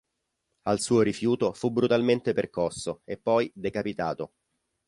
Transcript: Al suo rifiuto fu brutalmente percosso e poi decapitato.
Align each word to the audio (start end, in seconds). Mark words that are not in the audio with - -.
Al 0.63 0.79
suo 0.79 1.01
rifiuto 1.03 1.53
fu 1.53 1.69
brutalmente 1.69 2.33
percosso 2.33 3.01
e 3.05 3.17
poi 3.19 3.51
decapitato. 3.53 4.31